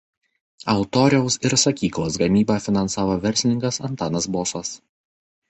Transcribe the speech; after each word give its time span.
Altoriaus 0.71 1.37
ir 1.49 1.55
sakyklos 1.63 2.17
gamybą 2.23 2.57
finansavo 2.65 3.19
verslininkas 3.27 3.79
Antanas 3.91 4.31
Bosas. 4.39 4.75